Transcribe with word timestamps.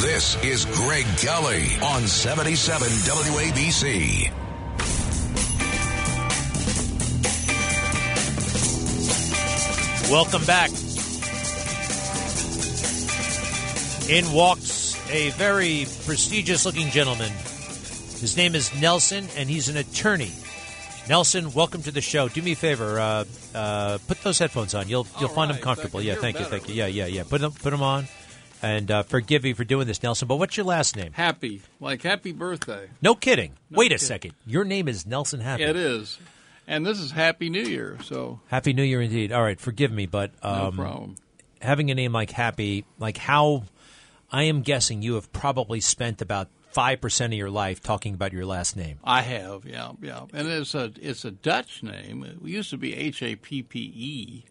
This 0.00 0.42
is 0.42 0.64
Greg 0.64 1.04
Kelly 1.18 1.66
on 1.82 2.06
77 2.06 2.88
WABC. 2.88 4.30
Welcome 10.10 10.42
back. 10.46 10.70
In 14.08 14.32
walks 14.32 14.96
a 15.10 15.28
very 15.32 15.84
prestigious 16.06 16.64
looking 16.64 16.88
gentleman. 16.88 17.30
His 17.30 18.38
name 18.38 18.54
is 18.54 18.74
Nelson, 18.80 19.26
and 19.36 19.50
he's 19.50 19.68
an 19.68 19.76
attorney. 19.76 20.32
Nelson, 21.10 21.52
welcome 21.52 21.82
to 21.82 21.90
the 21.90 22.00
show. 22.00 22.28
Do 22.28 22.40
me 22.40 22.52
a 22.52 22.56
favor, 22.56 22.98
uh, 22.98 23.24
uh, 23.54 23.98
put 24.06 24.22
those 24.22 24.38
headphones 24.38 24.74
on. 24.74 24.88
You'll 24.88 25.06
you'll 25.18 25.28
All 25.28 25.34
find 25.34 25.50
right, 25.50 25.56
them 25.56 25.62
comfortable. 25.62 26.00
Yeah, 26.00 26.12
You're 26.12 26.22
thank 26.22 26.38
you, 26.38 26.46
thank 26.46 26.68
you. 26.70 26.74
Yeah, 26.74 26.86
yeah, 26.86 27.06
yeah. 27.06 27.24
Put 27.28 27.42
them 27.42 27.52
put 27.52 27.70
them 27.70 27.82
on, 27.82 28.06
and 28.62 28.90
uh, 28.90 29.02
forgive 29.02 29.42
me 29.42 29.52
for 29.52 29.64
doing 29.64 29.86
this, 29.86 30.02
Nelson. 30.02 30.28
But 30.28 30.36
what's 30.36 30.56
your 30.56 30.66
last 30.66 30.96
name? 30.96 31.12
Happy, 31.12 31.62
like 31.80 32.02
happy 32.02 32.32
birthday. 32.32 32.88
No 33.00 33.14
kidding. 33.14 33.54
Wait 33.70 33.92
a 33.92 33.98
second. 33.98 34.34
Your 34.46 34.64
name 34.64 34.88
is 34.88 35.06
Nelson 35.06 35.40
Happy. 35.40 35.62
It 35.62 35.76
is, 35.76 36.18
and 36.66 36.84
this 36.84 36.98
is 36.98 37.10
Happy 37.12 37.50
New 37.50 37.62
Year. 37.62 37.98
So 38.04 38.40
Happy 38.48 38.72
New 38.72 38.82
Year 38.82 39.00
indeed. 39.00 39.32
All 39.32 39.42
right, 39.42 39.60
forgive 39.60 39.92
me, 39.92 40.06
but 40.06 40.32
no 40.42 40.50
um, 40.50 40.76
problem. 40.76 41.16
having 41.60 41.90
a 41.90 41.94
name 41.94 42.12
like 42.12 42.30
Happy, 42.30 42.84
like 42.98 43.16
how 43.16 43.64
I 44.30 44.44
am 44.44 44.62
guessing 44.62 45.02
you 45.02 45.14
have 45.14 45.32
probably 45.32 45.80
spent 45.80 46.22
about 46.22 46.48
five 46.72 47.00
percent 47.00 47.32
of 47.32 47.38
your 47.38 47.50
life 47.50 47.82
talking 47.82 48.14
about 48.14 48.32
your 48.32 48.46
last 48.46 48.76
name. 48.76 49.00
I 49.02 49.22
have, 49.22 49.64
yeah, 49.64 49.90
yeah, 50.00 50.26
and 50.32 50.46
it's 50.46 50.74
a 50.74 50.92
it's 51.00 51.24
a 51.24 51.32
Dutch 51.32 51.82
name. 51.82 52.22
It 52.22 52.40
used 52.48 52.70
to 52.70 52.76
be 52.76 52.94
H 52.94 53.22
A 53.22 53.34
P 53.34 53.62
P 53.62 53.92
E, 53.94 54.44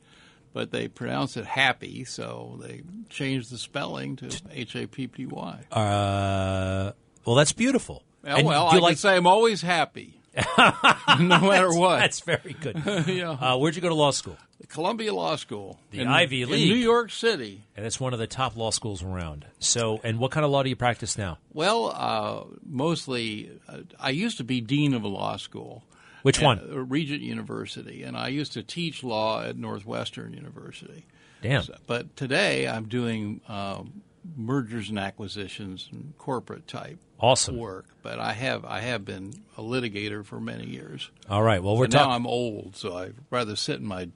but 0.54 0.72
they 0.72 0.88
pronounce 0.88 1.38
it 1.38 1.46
Happy, 1.46 2.04
so 2.06 2.60
they 2.62 2.84
changed 3.10 3.52
the 3.52 3.58
spelling 3.58 4.16
to 4.18 4.42
H 4.52 4.76
A 4.76 4.88
P 4.88 5.08
P 5.08 5.26
Y. 5.26 5.60
Uh, 5.72 6.92
well, 7.26 7.36
that's 7.36 7.54
beautiful. 7.54 8.04
Yeah, 8.24 8.42
well, 8.42 8.68
I 8.68 8.78
like 8.78 8.98
say 8.98 9.16
I'm 9.16 9.28
always 9.28 9.62
happy, 9.62 10.22
no 10.36 11.40
matter 11.40 11.74
what. 11.74 12.00
That's 12.00 12.20
very 12.22 12.56
good. 12.60 12.82
yeah. 13.08 13.32
Uh, 13.32 13.58
where'd 13.58 13.76
you 13.76 13.82
go 13.82 13.90
to 13.90 13.96
law 13.96 14.12
school? 14.12 14.38
Columbia 14.68 15.14
Law 15.14 15.36
School, 15.36 15.80
The 15.92 16.02
in, 16.02 16.08
Ivy 16.08 16.44
in 16.44 16.50
League. 16.52 16.70
New 16.70 16.76
York 16.76 17.12
City. 17.12 17.66
And 17.76 17.86
it's 17.86 18.00
one 18.00 18.14
of 18.14 18.20
the 18.20 18.28
top 18.28 18.56
law 18.56 18.72
schools 18.72 19.02
around. 19.02 19.46
So, 19.60 20.00
and 20.04 20.20
what 20.20 20.32
kind 20.32 20.46
of 20.46 20.52
law 20.52 20.64
do 20.64 20.70
you 20.70 20.76
practice 20.76 21.18
now? 21.18 21.40
Well, 21.54 21.92
uh, 21.96 22.44
mostly, 22.64 23.52
uh, 23.68 23.80
I 24.00 24.12
used 24.12 24.38
to 24.38 24.44
be 24.44 24.62
dean 24.62 24.94
of 24.94 25.04
a 25.04 25.08
law 25.08 25.38
school. 25.38 25.84
Which 26.24 26.42
one? 26.42 26.88
Regent 26.90 27.22
University, 27.22 28.04
and 28.04 28.18
I 28.18 28.28
used 28.30 28.54
to 28.54 28.64
teach 28.64 29.04
law 29.04 29.42
at 29.44 29.58
Northwestern 29.58 30.34
University. 30.34 31.06
Damn. 31.42 31.64
So- 31.64 31.76
but 31.88 32.16
today 32.18 32.68
I'm 32.68 32.88
doing 32.88 33.42
um, 33.48 34.02
mergers 34.36 34.90
and 34.90 35.00
acquisitions 35.00 35.88
and 35.92 36.14
corporate 36.18 36.68
type 36.68 37.00
Awesome. 37.20 37.58
work. 37.58 37.86
But 38.04 38.20
I 38.20 38.34
have 38.34 38.66
I 38.66 38.80
have 38.82 39.06
been 39.06 39.34
a 39.58 39.62
litigator 39.62 40.26
for 40.26 40.40
many 40.40 40.66
years. 40.68 41.10
All 41.30 41.44
right. 41.44 41.62
Well, 41.64 41.78
we're 41.78 41.88
But 41.88 41.94
now. 41.98 42.10
I'm 42.12 42.28
old, 42.28 42.76
so 42.76 42.96
I'd 42.98 43.16
rather 43.30 43.56
sit 43.56 43.80
in 43.80 43.86
my 43.86 44.10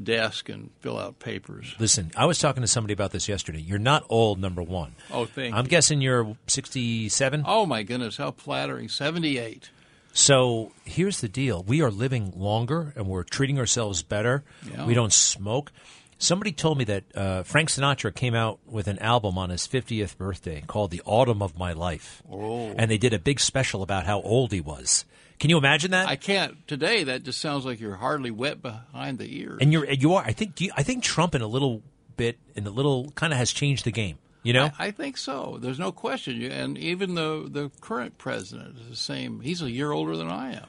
desk 0.00 0.48
and 0.48 0.70
fill 0.80 0.96
out 0.98 1.18
papers. 1.18 1.74
Listen, 1.80 2.10
I 2.16 2.24
was 2.26 2.38
talking 2.38 2.60
to 2.60 2.68
somebody 2.68 2.92
about 2.94 3.10
this 3.10 3.28
yesterday. 3.28 3.60
You're 3.60 3.78
not 3.80 4.04
old, 4.08 4.40
number 4.40 4.62
one. 4.62 4.94
Oh, 5.10 5.24
thank 5.24 5.54
I'm 5.54 5.64
you. 5.64 5.70
guessing 5.70 6.00
you're 6.00 6.36
67. 6.46 7.42
Oh 7.46 7.66
my 7.66 7.82
goodness, 7.82 8.16
how 8.16 8.30
flattering! 8.32 8.88
Seventy-eight. 8.88 9.70
So 10.18 10.72
here's 10.84 11.20
the 11.20 11.28
deal: 11.28 11.62
we 11.62 11.80
are 11.80 11.92
living 11.92 12.32
longer, 12.34 12.92
and 12.96 13.06
we're 13.06 13.22
treating 13.22 13.58
ourselves 13.58 14.02
better. 14.02 14.42
Yeah. 14.68 14.84
We 14.84 14.94
don't 14.94 15.12
smoke. 15.12 15.70
Somebody 16.18 16.50
told 16.50 16.76
me 16.78 16.84
that 16.86 17.04
uh, 17.14 17.42
Frank 17.44 17.68
Sinatra 17.68 18.12
came 18.12 18.34
out 18.34 18.58
with 18.66 18.88
an 18.88 18.98
album 18.98 19.38
on 19.38 19.50
his 19.50 19.68
50th 19.68 20.16
birthday 20.18 20.64
called 20.66 20.90
"The 20.90 21.02
Autumn 21.04 21.40
of 21.40 21.56
My 21.56 21.72
Life," 21.72 22.20
Oh. 22.28 22.72
and 22.76 22.90
they 22.90 22.98
did 22.98 23.14
a 23.14 23.18
big 23.20 23.38
special 23.38 23.80
about 23.84 24.06
how 24.06 24.20
old 24.22 24.50
he 24.50 24.60
was. 24.60 25.04
Can 25.38 25.50
you 25.50 25.56
imagine 25.56 25.92
that? 25.92 26.08
I 26.08 26.16
can't 26.16 26.66
today. 26.66 27.04
That 27.04 27.22
just 27.22 27.40
sounds 27.40 27.64
like 27.64 27.78
you're 27.78 27.94
hardly 27.94 28.32
wet 28.32 28.60
behind 28.60 29.18
the 29.18 29.32
ears. 29.38 29.58
and 29.60 29.72
you're 29.72 29.88
you 29.88 30.14
are. 30.14 30.24
I 30.24 30.32
think 30.32 30.56
do 30.56 30.64
you, 30.64 30.72
I 30.76 30.82
think 30.82 31.04
Trump 31.04 31.36
in 31.36 31.42
a 31.42 31.46
little 31.46 31.80
bit 32.16 32.38
in 32.56 32.66
a 32.66 32.70
little 32.70 33.12
kind 33.12 33.32
of 33.32 33.38
has 33.38 33.52
changed 33.52 33.84
the 33.84 33.92
game. 33.92 34.18
You 34.48 34.54
know, 34.54 34.70
I, 34.78 34.86
I 34.86 34.90
think 34.92 35.16
so. 35.18 35.58
There's 35.60 35.78
no 35.78 35.92
question. 35.92 36.42
And 36.50 36.78
even 36.78 37.14
the 37.14 37.46
the 37.50 37.70
current 37.80 38.16
president 38.18 38.78
is 38.78 38.88
the 38.88 38.96
same. 38.96 39.40
He's 39.40 39.60
a 39.62 39.70
year 39.70 39.92
older 39.92 40.16
than 40.16 40.28
I 40.30 40.54
am. 40.54 40.66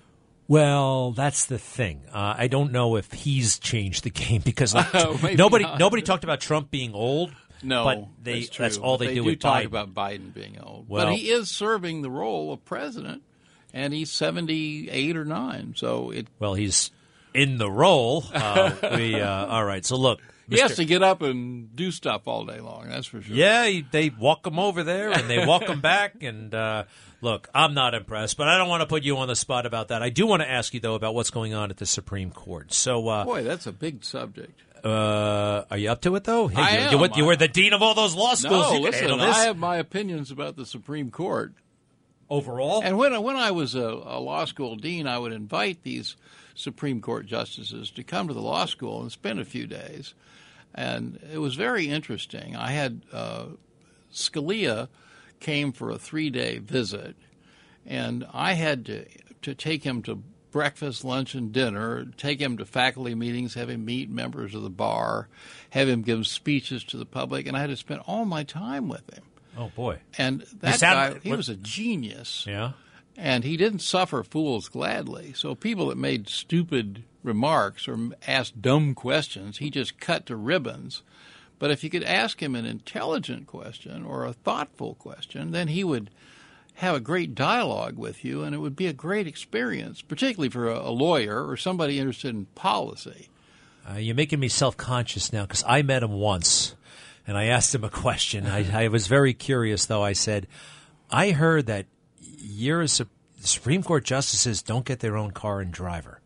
Well, 0.49 1.11
that's 1.11 1.45
the 1.45 1.57
thing. 1.59 2.01
Uh, 2.11 2.33
I 2.37 2.47
don't 2.47 2.71
know 2.71 2.95
if 2.95 3.11
he's 3.13 3.59
changed 3.59 4.03
the 4.03 4.09
game 4.09 4.41
because 4.45 4.73
like, 4.75 4.93
Maybe 5.23 5.35
nobody 5.35 5.63
not. 5.63 5.79
nobody 5.79 6.01
talked 6.01 6.23
about 6.23 6.41
Trump 6.41 6.69
being 6.71 6.93
old. 6.93 7.31
No, 7.61 7.83
but 7.83 8.07
they 8.23 8.41
that's, 8.41 8.75
true. 8.77 8.83
all 8.83 8.97
But 8.97 9.07
they, 9.07 9.15
do 9.15 9.23
do 9.23 9.35
talk 9.35 9.61
Biden. 9.61 9.65
about 9.65 9.93
Biden 9.93 10.33
being 10.33 10.57
old. 10.61 10.87
Well- 10.89 11.05
but 11.05 11.13
he 11.15 11.29
is 11.29 11.49
serving 11.49 12.01
the 12.01 12.09
role 12.09 12.51
of 12.53 12.63
president, 12.65 13.21
and 13.73 13.93
he's 13.93 14.11
78 14.11 15.15
or 15.17 15.25
nine. 15.25 15.73
So 15.75 16.11
it 16.11 16.27
Well, 16.39 16.53
he's 16.53 16.91
in 17.33 17.57
the 17.57 17.69
role. 17.69 18.23
Uh, 18.33 18.71
we 18.95 19.19
uh, 19.21 19.45
all 19.45 19.63
right. 19.63 19.85
So 19.85 19.97
look, 19.97 20.19
he 20.49 20.59
has 20.59 20.75
to 20.77 20.85
get 20.85 21.01
up 21.03 21.21
and 21.21 21.75
do 21.75 21.91
stuff 21.91 22.27
all 22.27 22.45
day 22.45 22.59
long. 22.59 22.87
That's 22.89 23.07
for 23.07 23.21
sure. 23.21 23.35
Yeah, 23.35 23.81
they 23.91 24.09
walk 24.09 24.45
him 24.45 24.59
over 24.59 24.83
there 24.83 25.11
and 25.11 25.29
they 25.29 25.45
walk 25.45 25.63
him 25.63 25.81
back. 25.81 26.15
And 26.21 26.53
uh, 26.53 26.83
look, 27.21 27.49
I'm 27.53 27.73
not 27.73 27.93
impressed, 27.93 28.37
but 28.37 28.47
I 28.47 28.57
don't 28.57 28.67
want 28.69 28.81
to 28.81 28.87
put 28.87 29.03
you 29.03 29.17
on 29.17 29.27
the 29.27 29.35
spot 29.35 29.65
about 29.65 29.87
that. 29.89 30.01
I 30.03 30.09
do 30.09 30.27
want 30.27 30.41
to 30.41 30.49
ask 30.49 30.73
you 30.73 30.79
though 30.79 30.95
about 30.95 31.15
what's 31.15 31.29
going 31.31 31.53
on 31.53 31.69
at 31.69 31.77
the 31.77 31.85
Supreme 31.85 32.31
Court. 32.31 32.73
So, 32.73 33.07
uh, 33.07 33.25
Boy, 33.25 33.43
that's 33.43 33.67
a 33.67 33.71
big 33.71 34.03
subject. 34.03 34.61
uh, 34.83 35.63
are 35.69 35.77
you 35.77 35.89
up 35.91 36.01
to 36.01 36.15
it 36.15 36.23
though? 36.23 36.47
Hey, 36.47 36.61
I 36.61 36.71
you, 36.71 36.77
am. 36.79 36.91
you, 36.91 36.97
were- 36.99 37.09
you 37.15 37.25
were 37.25 37.35
the 37.35 37.47
dean 37.47 37.73
of 37.73 37.81
all 37.81 37.93
those 37.93 38.15
law 38.15 38.33
schools. 38.35 38.71
No, 38.71 38.73
you 38.77 38.81
listen, 38.81 39.11
I 39.11 39.43
have 39.45 39.57
my 39.57 39.77
opinions 39.77 40.31
about 40.31 40.55
the 40.55 40.65
Supreme 40.65 41.09
Court. 41.11 41.53
Overall. 42.29 42.81
And 42.83 42.97
when 42.97 43.21
when 43.23 43.35
I 43.35 43.51
was 43.51 43.75
a, 43.75 43.81
a 43.81 44.19
law 44.19 44.45
school 44.45 44.75
dean, 44.75 45.07
I 45.07 45.19
would 45.19 45.31
invite 45.31 45.83
these 45.83 46.15
Supreme 46.55 47.01
Court 47.01 47.25
justices 47.25 47.89
to 47.91 48.03
come 48.03 48.27
to 48.27 48.33
the 48.33 48.41
law 48.41 48.65
school 48.65 49.01
and 49.01 49.11
spend 49.11 49.39
a 49.39 49.45
few 49.45 49.65
days, 49.67 50.13
and 50.73 51.19
it 51.31 51.39
was 51.39 51.55
very 51.55 51.87
interesting. 51.87 52.55
I 52.55 52.71
had 52.71 53.01
uh, 53.11 53.45
Scalia 54.13 54.89
came 55.39 55.71
for 55.71 55.89
a 55.89 55.97
three 55.97 56.29
day 56.29 56.57
visit, 56.59 57.15
and 57.85 58.25
I 58.33 58.53
had 58.53 58.85
to 58.85 59.05
to 59.41 59.55
take 59.55 59.83
him 59.83 60.01
to 60.03 60.21
breakfast, 60.51 61.05
lunch, 61.05 61.35
and 61.35 61.51
dinner, 61.51 62.05
take 62.17 62.39
him 62.41 62.57
to 62.57 62.65
faculty 62.65 63.15
meetings, 63.15 63.53
have 63.53 63.69
him 63.69 63.85
meet 63.85 64.09
members 64.09 64.55
of 64.55 64.63
the 64.63 64.69
bar, 64.69 65.27
have 65.69 65.87
him 65.87 66.01
give 66.01 66.25
speeches 66.27 66.83
to 66.83 66.97
the 66.97 67.05
public, 67.05 67.47
and 67.47 67.55
I 67.55 67.61
had 67.61 67.69
to 67.69 67.77
spend 67.77 68.01
all 68.07 68.25
my 68.25 68.43
time 68.43 68.89
with 68.89 69.07
him. 69.13 69.23
Oh 69.59 69.71
boy. 69.75 69.99
And 70.17 70.41
that 70.61 70.79
sound- 70.79 71.13
guy, 71.15 71.19
he 71.21 71.29
what- 71.29 71.37
was 71.37 71.49
a 71.49 71.55
genius 71.55 72.45
Yeah. 72.47 72.71
and 73.17 73.43
he 73.43 73.57
didn't 73.57 73.79
suffer 73.79 74.23
fools 74.23 74.69
gladly. 74.69 75.33
So 75.35 75.53
people 75.53 75.89
that 75.89 75.97
made 75.97 76.27
stupid 76.29 77.03
remarks 77.23 77.87
or 77.87 77.97
asked 78.25 78.61
dumb 78.61 78.95
questions, 78.95 79.57
he 79.57 79.69
just 79.69 79.99
cut 79.99 80.25
to 80.27 80.35
ribbons. 80.35 81.03
But 81.59 81.69
if 81.71 81.83
you 81.83 81.89
could 81.89 82.03
ask 82.05 82.41
him 82.41 82.55
an 82.55 82.65
intelligent 82.65 83.45
question 83.45 84.05
or 84.05 84.23
a 84.25 84.31
thoughtful 84.33 84.95
question, 84.95 85.51
then 85.51 85.67
he 85.67 85.83
would 85.83 86.09
have 86.75 86.95
a 86.95 87.01
great 87.01 87.35
dialogue 87.35 87.97
with 87.97 88.23
you, 88.23 88.41
and 88.43 88.55
it 88.55 88.59
would 88.59 88.77
be 88.77 88.87
a 88.87 88.93
great 88.93 89.27
experience, 89.27 90.01
particularly 90.01 90.47
for 90.47 90.69
a, 90.69 90.79
a 90.79 90.91
lawyer 90.91 91.45
or 91.45 91.57
somebody 91.57 91.99
interested 91.99 92.29
in 92.33 92.45
policy. 92.55 93.27
Uh, 93.89 93.95
you're 93.97 94.15
making 94.15 94.39
me 94.39 94.47
self 94.47 94.77
conscious 94.77 95.33
now 95.33 95.41
because 95.41 95.63
I 95.67 95.81
met 95.81 96.03
him 96.03 96.11
once 96.11 96.75
and 97.29 97.37
I 97.37 97.45
asked 97.45 97.73
him 97.75 97.83
a 97.83 97.89
question. 97.89 98.45
I, 98.47 98.85
I 98.85 98.87
was 98.89 99.05
very 99.07 99.33
curious, 99.33 99.85
though. 99.85 100.03
I 100.03 100.13
said, 100.13 100.47
I 101.11 101.31
heard 101.31 101.67
that 101.67 101.85
you're 102.19 102.81
a 102.81 102.87
Sup- 102.87 103.07
Supreme 103.41 103.83
Court 103.83 104.03
justices 104.03 104.61
don't 104.63 104.83
get 104.83 104.99
their 104.99 105.15
own 105.15 105.31
car 105.31 105.61
and 105.61 105.71
driver, 105.71 106.19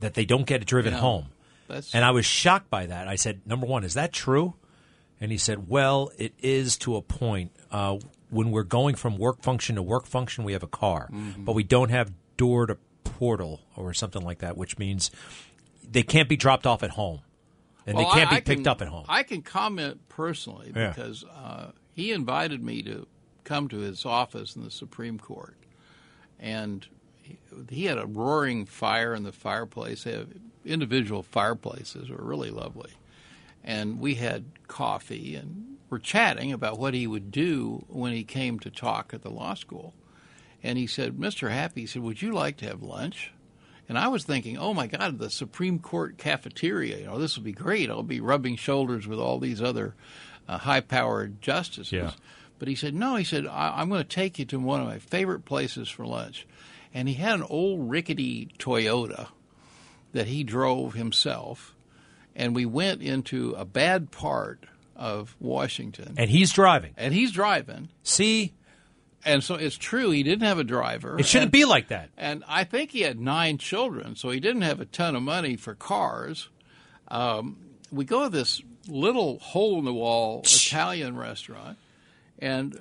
that 0.00 0.14
they 0.14 0.24
don't 0.24 0.46
get 0.46 0.62
it 0.62 0.66
driven 0.68 0.92
Yeah. 0.92 1.00
home. 1.00 1.26
And 1.92 2.04
I 2.04 2.12
was 2.12 2.24
shocked 2.26 2.70
by 2.70 2.86
that. 2.86 3.08
I 3.08 3.16
said, 3.16 3.40
number 3.44 3.66
one, 3.66 3.82
is 3.82 3.94
that 3.94 4.12
true? 4.12 4.54
And 5.20 5.32
he 5.32 5.38
said, 5.38 5.66
well, 5.68 6.12
it 6.18 6.32
is 6.38 6.76
to 6.78 6.94
a 6.96 7.02
point. 7.02 7.50
Uh, 7.72 7.98
when 8.30 8.50
we're 8.50 8.62
going 8.64 8.94
from 8.96 9.16
work 9.18 9.42
function 9.42 9.76
to 9.76 9.82
work 9.82 10.06
function, 10.06 10.44
we 10.44 10.52
have 10.52 10.62
a 10.62 10.68
car, 10.68 11.08
Mm-hmm. 11.12 11.44
but 11.44 11.54
we 11.54 11.64
don't 11.64 11.88
have 11.90 12.12
door 12.36 12.66
to 12.66 12.76
portal 13.02 13.60
or 13.76 13.94
something 13.94 14.22
like 14.22 14.38
that, 14.40 14.56
which 14.56 14.78
means 14.78 15.10
they 15.90 16.02
can't 16.02 16.28
be 16.28 16.36
dropped 16.36 16.66
off 16.66 16.82
at 16.82 16.90
home. 16.90 17.20
And 17.86 17.96
Well, 17.96 18.08
they 18.08 18.14
can't 18.20 18.32
I- 18.32 18.34
be 18.36 18.40
picked 18.42 18.62
can- 18.64 18.68
up 18.68 18.82
at 18.82 18.88
home. 18.88 19.04
I 19.08 19.22
can 19.22 19.42
comment 19.42 20.08
personally 20.08 20.72
Yeah. 20.74 20.88
because 20.88 21.24
uh, 21.24 21.70
he 21.94 22.12
invited 22.12 22.62
me 22.62 22.82
to 22.82 23.06
come 23.44 23.68
to 23.68 23.78
his 23.78 24.04
office 24.04 24.56
in 24.56 24.64
the 24.64 24.70
Supreme 24.72 25.18
Court, 25.18 25.56
and 26.40 26.86
he, 27.22 27.38
he 27.70 27.84
had 27.84 27.98
a 27.98 28.06
roaring 28.06 28.66
fire 28.66 29.14
in 29.14 29.22
the 29.22 29.32
fireplace. 29.32 30.02
They 30.04 30.12
have 30.12 30.28
individual 30.64 31.22
fireplaces 31.22 32.08
were 32.10 32.24
really 32.24 32.50
lovely, 32.50 32.90
and 33.62 34.00
we 34.00 34.16
had 34.16 34.44
coffee 34.66 35.36
and 35.36 35.76
were 35.88 36.00
chatting 36.00 36.52
about 36.52 36.78
what 36.80 36.92
he 36.94 37.06
would 37.06 37.30
do 37.30 37.84
when 37.88 38.12
he 38.12 38.24
came 38.24 38.58
to 38.58 38.70
talk 38.70 39.14
at 39.14 39.22
the 39.22 39.30
law 39.30 39.54
school. 39.54 39.94
And 40.62 40.76
he 40.76 40.88
said, 40.88 41.16
"Mr. 41.16 41.50
Happy," 41.52 41.82
he 41.82 41.86
said, 41.86 42.02
"Would 42.02 42.20
you 42.20 42.32
like 42.32 42.56
to 42.56 42.66
have 42.66 42.82
lunch?" 42.82 43.30
And 43.88 43.96
I 43.98 44.08
was 44.08 44.24
thinking, 44.24 44.58
oh 44.58 44.74
my 44.74 44.86
God, 44.88 45.18
the 45.18 45.30
Supreme 45.30 45.78
Court 45.78 46.18
cafeteria, 46.18 46.98
you 46.98 47.06
know, 47.06 47.18
this 47.18 47.36
will 47.36 47.44
be 47.44 47.52
great. 47.52 47.88
I'll 47.88 48.02
be 48.02 48.20
rubbing 48.20 48.56
shoulders 48.56 49.06
with 49.06 49.18
all 49.20 49.38
these 49.38 49.62
other 49.62 49.94
uh, 50.48 50.58
high 50.58 50.80
powered 50.80 51.40
justices. 51.40 51.92
Yeah. 51.92 52.12
But 52.58 52.68
he 52.68 52.74
said, 52.74 52.94
no, 52.94 53.16
he 53.16 53.24
said, 53.24 53.46
I- 53.46 53.74
I'm 53.80 53.88
going 53.88 54.02
to 54.02 54.08
take 54.08 54.38
you 54.38 54.44
to 54.46 54.58
one 54.58 54.80
of 54.80 54.86
my 54.86 54.98
favorite 54.98 55.44
places 55.44 55.88
for 55.88 56.04
lunch. 56.06 56.46
And 56.92 57.08
he 57.08 57.14
had 57.14 57.34
an 57.34 57.46
old 57.48 57.90
rickety 57.90 58.48
Toyota 58.58 59.28
that 60.12 60.26
he 60.26 60.42
drove 60.42 60.94
himself. 60.94 61.74
And 62.34 62.54
we 62.54 62.66
went 62.66 63.02
into 63.02 63.52
a 63.52 63.64
bad 63.64 64.10
part 64.10 64.64
of 64.94 65.36
Washington. 65.38 66.14
And 66.16 66.30
he's 66.30 66.52
driving. 66.52 66.94
And 66.96 67.12
he's 67.14 67.32
driving. 67.32 67.90
See, 68.02 68.54
And 69.26 69.42
so 69.42 69.56
it's 69.56 69.76
true, 69.76 70.10
he 70.12 70.22
didn't 70.22 70.46
have 70.46 70.58
a 70.58 70.64
driver. 70.64 71.18
it 71.18 71.26
shouldn't 71.26 71.46
And- 71.46 71.52
be 71.52 71.64
like 71.64 71.88
that. 71.88 72.10
and 72.16 72.44
I 72.48 72.62
think 72.64 72.92
he 72.92 73.00
had 73.00 73.18
nine 73.20 73.58
children, 73.58 74.14
so 74.16 74.30
he 74.30 74.38
didn't 74.40 74.62
have 74.62 74.80
a 74.80 74.84
ton 74.86 75.16
of 75.16 75.22
money 75.22 75.56
for 75.56 75.74
cars. 75.74 76.48
Um, 77.08 77.56
we 77.90 78.04
go 78.04 78.22
to 78.24 78.30
this 78.30 78.62
little 78.88 79.38
hole 79.40 79.78
in 79.80 79.84
the 79.84 79.92
wall 79.92 80.40
Italian 80.44 81.16
restaurant, 81.16 81.76
and 82.38 82.80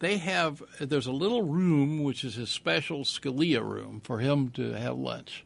they 0.00 0.18
have 0.18 0.62
there's 0.78 1.06
a 1.06 1.12
little 1.12 1.42
room 1.42 2.02
which 2.02 2.22
is 2.22 2.34
his 2.36 2.50
special 2.50 3.00
Scalia 3.04 3.62
room 3.62 4.00
for 4.04 4.18
him 4.20 4.50
to 4.50 4.72
have 4.74 4.96
lunch. 4.98 5.44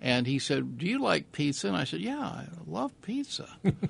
And 0.00 0.26
he 0.26 0.38
said, 0.38 0.76
"Do 0.78 0.86
you 0.86 0.98
like 1.00 1.32
pizza?" 1.32 1.68
And 1.68 1.76
I 1.76 1.84
said, 1.84 2.00
"Yeah, 2.00 2.18
I 2.20 2.46
love 2.66 2.92
pizza." 3.00 3.48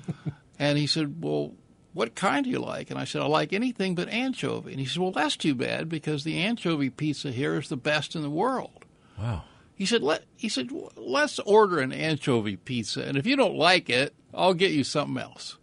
and 0.59 0.77
he 0.77 0.87
said, 0.87 1.21
"Well, 1.21 1.53
what 1.95 2.13
kind 2.13 2.43
do 2.43 2.51
you 2.51 2.59
like?" 2.59 2.91
And 2.91 2.99
I 2.99 3.05
said, 3.05 3.23
"I 3.23 3.25
like 3.25 3.51
anything 3.51 3.95
but 3.95 4.09
anchovy." 4.09 4.71
And 4.71 4.79
he 4.79 4.85
said, 4.85 5.01
"Well, 5.01 5.11
that's 5.11 5.35
too 5.35 5.55
bad 5.55 5.89
because 5.89 6.23
the 6.23 6.37
anchovy 6.37 6.91
pizza 6.91 7.31
here 7.31 7.57
is 7.57 7.69
the 7.69 7.75
best 7.75 8.15
in 8.15 8.21
the 8.21 8.29
world." 8.29 8.85
Wow. 9.17 9.45
He 9.75 9.85
said, 9.85 10.01
Let, 10.01 10.23
he 10.37 10.47
said, 10.47 10.69
let's 10.95 11.37
order 11.39 11.79
an 11.79 11.91
anchovy 11.91 12.55
pizza, 12.55 13.03
and 13.05 13.17
if 13.17 13.27
you 13.27 13.35
don't 13.35 13.57
like 13.57 13.89
it, 13.89 14.15
I'll 14.33 14.53
get 14.53 14.71
you 14.71 14.83
something 14.83 15.21
else. 15.21 15.57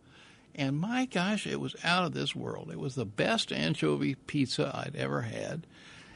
And 0.54 0.78
my 0.78 1.06
gosh, 1.06 1.46
it 1.46 1.60
was 1.60 1.74
out 1.82 2.04
of 2.04 2.12
this 2.12 2.36
world. 2.36 2.70
It 2.70 2.78
was 2.78 2.94
the 2.94 3.06
best 3.06 3.52
anchovy 3.52 4.14
pizza 4.14 4.70
I'd 4.74 4.96
ever 4.96 5.22
had. 5.22 5.66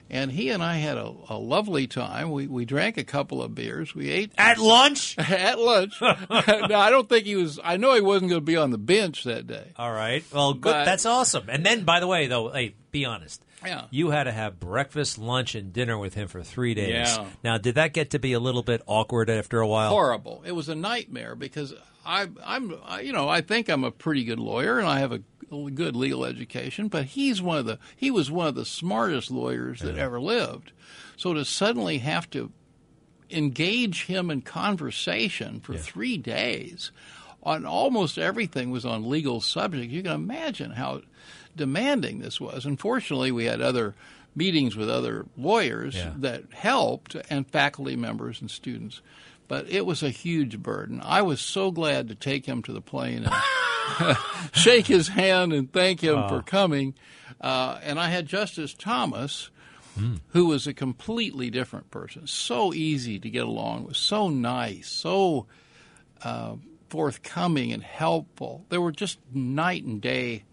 And 0.08 0.30
he 0.30 0.50
and 0.50 0.62
I 0.62 0.76
had 0.76 0.96
a, 0.96 1.12
a 1.28 1.36
lovely 1.38 1.86
time. 1.86 2.30
We 2.30 2.46
we 2.46 2.64
drank 2.64 2.96
a 2.96 3.04
couple 3.04 3.42
of 3.42 3.54
beers. 3.54 3.94
We 3.94 4.10
ate 4.10 4.32
At 4.38 4.58
lunch? 4.58 5.18
at 5.18 5.58
lunch. 5.58 5.94
no, 6.00 6.08
I 6.30 6.90
don't 6.90 7.08
think 7.08 7.24
he 7.26 7.36
was. 7.36 7.58
I 7.62 7.76
know 7.76 7.94
he 7.94 8.00
wasn't 8.00 8.30
going 8.30 8.40
to 8.40 8.44
be 8.44 8.56
on 8.56 8.70
the 8.70 8.78
bench 8.78 9.24
that 9.24 9.46
day. 9.46 9.72
All 9.76 9.90
right. 9.92 10.24
Well, 10.32 10.54
good. 10.54 10.62
But- 10.72 10.84
That's 10.84 11.06
awesome. 11.06 11.48
And 11.48 11.66
then, 11.66 11.84
by 11.84 12.00
the 12.00 12.06
way, 12.06 12.26
though, 12.28 12.50
hey, 12.50 12.74
be 12.92 13.04
honest. 13.04 13.42
Yeah. 13.64 13.84
You 13.90 14.10
had 14.10 14.24
to 14.24 14.32
have 14.32 14.60
breakfast, 14.60 15.18
lunch, 15.18 15.54
and 15.56 15.72
dinner 15.72 15.98
with 15.98 16.14
him 16.14 16.28
for 16.28 16.42
three 16.42 16.74
days. 16.74 16.90
Yeah. 17.16 17.26
Now, 17.42 17.58
did 17.58 17.74
that 17.76 17.92
get 17.94 18.10
to 18.10 18.18
be 18.20 18.32
a 18.34 18.38
little 18.38 18.62
bit 18.62 18.82
awkward 18.86 19.28
after 19.28 19.60
a 19.60 19.66
while? 19.66 19.90
horrible. 19.90 20.42
It 20.46 20.52
was 20.52 20.68
a 20.68 20.74
nightmare 20.76 21.34
because 21.34 21.74
I, 22.04 22.28
I'm, 22.44 22.76
I, 22.84 23.00
you 23.00 23.12
know, 23.12 23.28
I 23.28 23.40
think 23.40 23.68
I'm 23.68 23.82
a 23.82 23.90
pretty 23.90 24.22
good 24.24 24.38
lawyer 24.38 24.78
and 24.78 24.86
I 24.86 25.00
have 25.00 25.10
a 25.10 25.20
good 25.74 25.94
legal 25.96 26.24
education, 26.24 26.88
but 26.88 27.04
he's 27.06 27.40
one 27.40 27.58
of 27.58 27.66
the, 27.66 27.78
he 27.96 28.10
was 28.10 28.30
one 28.30 28.46
of 28.48 28.54
the 28.54 28.64
smartest 28.64 29.30
lawyers 29.30 29.80
that 29.80 29.96
ever 29.96 30.20
lived. 30.20 30.72
So 31.16 31.34
to 31.34 31.44
suddenly 31.44 31.98
have 31.98 32.28
to 32.30 32.50
engage 33.30 34.06
him 34.06 34.30
in 34.30 34.42
conversation 34.42 35.60
for 35.60 35.76
three 35.76 36.16
days 36.16 36.92
on 37.42 37.64
almost 37.64 38.18
everything 38.18 38.70
was 38.70 38.84
on 38.84 39.08
legal 39.08 39.40
subject. 39.40 39.90
You 39.92 40.02
can 40.02 40.12
imagine 40.12 40.72
how 40.72 41.02
demanding 41.54 42.18
this 42.20 42.40
was. 42.40 42.66
Unfortunately, 42.66 43.30
we 43.32 43.44
had 43.44 43.60
other 43.60 43.94
meetings 44.34 44.76
with 44.76 44.90
other 44.90 45.26
lawyers 45.36 45.94
Yeah. 45.96 46.12
that 46.18 46.44
helped 46.52 47.16
and 47.30 47.46
faculty 47.48 47.96
members 47.96 48.40
and 48.40 48.50
students. 48.50 49.00
But 49.48 49.70
it 49.70 49.86
was 49.86 50.02
a 50.02 50.10
huge 50.10 50.58
burden. 50.60 51.00
I 51.04 51.22
was 51.22 51.40
so 51.40 51.70
glad 51.70 52.08
to 52.08 52.14
take 52.16 52.46
him 52.46 52.62
to 52.64 52.72
the 52.72 52.80
plane 52.80 53.24
and 53.24 53.32
shake 54.52 54.86
his 54.86 55.08
hand 55.08 55.52
and 55.52 55.72
thank 55.72 56.00
him 56.00 56.28
for 56.28 56.42
coming. 56.42 56.94
Uh, 57.40 57.78
and 57.82 57.98
I 57.98 58.08
had 58.08 58.26
Justice 58.26 58.74
Thomas, 58.74 59.50
who 60.28 60.46
was 60.46 60.66
a 60.66 60.74
completely 60.74 61.50
different 61.50 61.90
person. 61.90 62.26
So 62.26 62.74
easy 62.74 63.18
to 63.18 63.30
get 63.30 63.44
along 63.44 63.86
with, 63.86 63.96
so 63.96 64.28
nice, 64.28 64.88
so 64.88 65.46
uh, 66.22 66.56
forthcoming 66.88 67.72
and 67.72 67.82
helpful. 67.82 68.64
They 68.68 68.78
were 68.78 68.92
just 68.92 69.18
night 69.32 69.84
and 69.84 70.00
day 70.00 70.44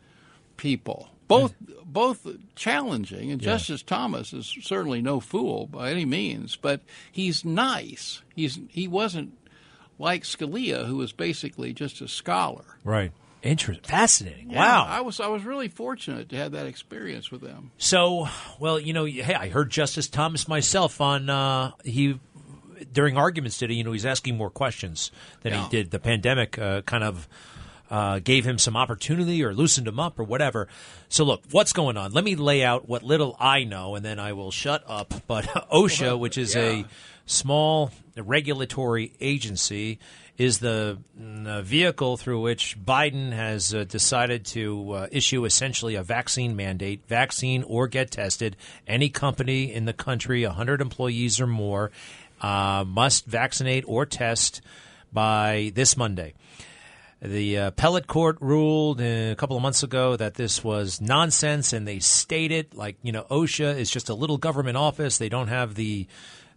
people. 0.58 1.10
Both 1.28 1.56
both 1.86 2.28
challenging, 2.56 3.32
and 3.32 3.42
Justice 3.42 3.82
Thomas 3.82 4.34
is 4.34 4.46
certainly 4.62 5.02
no 5.02 5.20
fool 5.20 5.68
by 5.68 5.90
any 5.90 6.06
means, 6.06 6.56
but 6.56 6.82
he's 7.12 7.44
nice. 7.44 8.22
He's 8.36 8.60
he 8.70 8.88
wasn't 8.88 9.38
like 9.98 10.24
Scalia, 10.24 10.86
who 10.86 10.98
was 10.98 11.12
basically 11.12 11.74
just 11.74 12.02
a 12.02 12.08
scholar. 12.08 12.78
Right. 12.84 13.12
Interesting. 13.44 13.84
Fascinating. 13.90 14.52
Yeah, 14.52 14.60
wow. 14.60 14.86
I 14.90 15.02
was 15.02 15.20
I 15.20 15.28
was 15.28 15.44
really 15.44 15.68
fortunate 15.68 16.30
to 16.30 16.38
have 16.38 16.54
that 16.54 16.66
experience 16.66 17.30
with 17.30 17.42
them. 17.42 17.72
So, 17.78 18.28
well, 18.58 18.80
you 18.80 18.94
know, 18.94 19.04
hey, 19.06 19.34
I 19.36 19.50
heard 19.50 19.70
Justice 19.70 20.08
Thomas 20.08 20.48
myself 20.48 21.02
on 21.02 21.30
uh, 21.30 21.72
he 21.84 22.20
during 22.94 23.18
arguments 23.18 23.58
today. 23.58 23.74
You 23.74 23.84
know, 23.84 23.92
he's 23.92 24.06
asking 24.06 24.38
more 24.38 24.50
questions 24.50 25.12
than 25.42 25.52
Yeah. 25.54 25.64
he 25.64 25.70
did. 25.70 25.92
The 25.92 26.00
pandemic 26.00 26.58
uh, 26.58 26.82
kind 26.84 27.04
of 27.04 27.28
uh, 27.92 28.20
gave 28.20 28.46
him 28.46 28.58
some 28.58 28.78
opportunity 28.78 29.44
or 29.44 29.54
loosened 29.54 29.88
him 29.90 30.00
up 30.00 30.18
or 30.18 30.24
whatever. 30.24 30.70
So, 31.10 31.26
look, 31.26 31.44
what's 31.52 31.74
going 31.74 31.98
on? 31.98 32.14
Let 32.14 32.24
me 32.24 32.36
lay 32.38 32.64
out 32.64 32.88
what 32.88 33.04
little 33.04 33.36
I 33.42 33.66
know, 33.66 33.96
and 33.96 34.06
then 34.06 34.20
I 34.20 34.32
will 34.34 34.52
shut 34.52 34.84
up. 34.88 35.14
But 35.28 35.44
OSHA, 35.72 36.18
which 36.18 36.38
is 36.38 36.56
a 36.56 36.86
small 37.26 37.92
regulatory 38.16 39.12
agency 39.20 40.00
is 40.38 40.60
the 40.60 40.98
mm, 41.20 41.48
uh, 41.48 41.62
vehicle 41.62 42.18
through 42.18 42.42
which 42.42 42.78
Biden 42.84 43.32
has 43.34 43.74
uh, 43.74 43.84
decided 43.84 44.46
to 44.48 44.92
uh, 44.92 45.08
issue 45.12 45.46
essentially 45.46 45.96
a 45.96 46.04
vaccine 46.04 46.56
mandate, 46.56 47.02
vaccine 47.08 47.64
or 47.64 47.88
get 47.88 48.12
tested. 48.12 48.58
Any 48.88 49.10
company 49.10 49.72
in 49.72 49.86
the 49.86 49.94
country, 49.94 50.46
100 50.46 50.82
employees 50.82 51.40
or 51.40 51.48
more, 51.48 51.92
uh, 52.42 52.84
must 52.86 53.26
vaccinate 53.26 53.84
or 53.88 54.06
test 54.06 54.62
by 55.12 55.72
this 55.76 55.96
Monday. 55.96 56.34
The 57.22 57.58
uh, 57.58 57.68
appellate 57.68 58.08
court 58.08 58.38
ruled 58.42 59.00
uh, 59.00 59.32
a 59.32 59.36
couple 59.36 59.56
of 59.56 59.62
months 59.62 59.82
ago 59.82 60.18
that 60.18 60.34
this 60.34 60.62
was 60.62 61.00
nonsense, 61.00 61.72
and 61.72 61.88
they 61.88 62.00
stated 62.00 62.74
like 62.74 62.98
you 63.02 63.14
know 63.14 63.26
OSHA 63.32 63.78
is 63.78 63.90
just 63.90 64.10
a 64.10 64.14
little 64.14 64.38
government 64.38 64.76
office. 64.76 65.18
They 65.18 65.30
don't 65.30 65.48
have 65.48 65.76
the. 65.76 66.08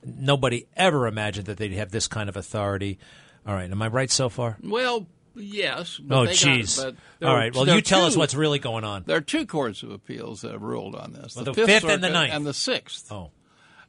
Nobody 0.04 0.66
ever 0.76 1.06
imagined 1.06 1.46
that 1.46 1.56
they'd 1.56 1.72
have 1.72 1.90
this 1.90 2.08
kind 2.08 2.28
of 2.28 2.36
authority. 2.36 2.98
All 3.46 3.54
right, 3.54 3.70
am 3.70 3.80
I 3.82 3.88
right 3.88 4.10
so 4.10 4.28
far? 4.28 4.56
Well, 4.62 5.06
yes. 5.34 5.98
but 5.98 6.14
Oh, 6.16 6.26
jeez. 6.26 6.78
All 7.22 7.28
are- 7.28 7.50
Well, 7.54 7.68
you 7.68 7.80
tell 7.80 8.04
us 8.04 8.16
what's 8.16 8.34
really 8.34 8.58
going 8.58 8.84
on. 8.84 9.04
There 9.06 9.16
are 9.16 9.20
two 9.22 9.46
courts 9.46 9.82
of 9.82 9.90
appeals 9.90 10.40
that 10.42 10.52
have 10.52 10.62
ruled 10.62 10.94
on 10.96 11.12
this: 11.12 11.36
Well, 11.36 11.44
the 11.44 11.54
Fifth 11.54 11.84
and 11.84 12.02
the 12.02 12.10
Ninth. 12.10 12.32
and 12.34 12.44
the 12.46 12.54
Sixth. 12.54 13.10
Oh, 13.12 13.30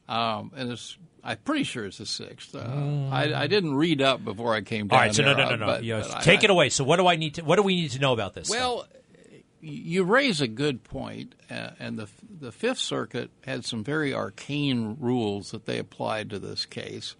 Um, 0.07 0.51
and 0.55 0.71
it's 0.71 0.97
I'm 1.23 1.37
pretty 1.39 1.63
sure 1.63 1.85
it's 1.85 1.97
the 1.97 2.05
sixth. 2.05 2.55
Uh, 2.55 3.09
I, 3.11 3.33
I 3.43 3.47
didn't 3.47 3.75
read 3.75 4.01
up 4.01 4.23
before 4.23 4.53
I 4.53 4.61
came 4.61 4.87
down. 4.87 4.97
all 4.99 5.05
right. 5.05 5.13
So 5.13 5.23
no, 5.23 5.33
there, 5.33 5.45
no, 5.45 5.49
no, 5.49 5.53
uh, 5.55 5.57
no. 5.57 5.65
but- 5.65 5.83
Yes, 5.83 6.07
but 6.07 6.21
take 6.23 6.39
I- 6.41 6.43
it 6.45 6.49
away. 6.49 6.69
So 6.69 6.85
what 6.85 6.97
do 6.97 7.07
I 7.07 7.17
need 7.17 7.33
to? 7.35 7.41
What 7.43 7.57
do 7.57 7.63
we 7.63 7.75
need 7.75 7.91
to 7.91 7.99
know 7.99 8.13
about 8.13 8.33
this? 8.33 8.49
Well, 8.49 8.87
you 9.59 10.03
raise 10.03 10.39
a 10.39 10.47
good 10.47 10.83
point, 10.85 11.35
uh, 11.51 11.71
and 11.79 11.97
the 11.99 12.07
the 12.39 12.51
Fifth 12.53 12.77
Circuit 12.77 13.31
had 13.45 13.65
some 13.65 13.83
very 13.83 14.13
arcane 14.13 14.95
rules 14.99 15.51
that 15.51 15.65
they 15.65 15.79
applied 15.79 16.29
to 16.29 16.39
this 16.39 16.65
case 16.65 17.15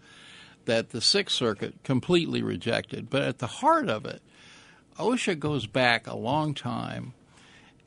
that 0.68 0.92
the 0.92 1.02
Sixth 1.02 1.36
Circuit 1.36 1.84
completely 1.84 2.44
rejected. 2.44 3.10
But 3.10 3.24
at 3.24 3.40
the 3.40 3.48
heart 3.48 3.90
of 3.90 4.06
it, 4.06 4.22
OSHA 5.00 5.40
goes 5.40 5.66
back 5.66 6.08
a 6.08 6.16
long 6.16 6.54
time, 6.54 7.14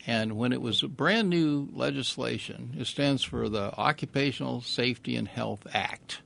and 0.07 0.37
when 0.37 0.53
it 0.53 0.61
was 0.61 0.83
a 0.83 0.89
brand 0.89 1.31
new 1.31 1.69
legislation, 1.73 2.75
it 2.79 2.87
stands 2.87 3.23
for 3.23 3.49
the 3.49 3.73
Occupational 3.77 4.61
Safety 4.61 5.17
and 5.17 5.29
Health 5.29 5.67
Act, 5.73 6.21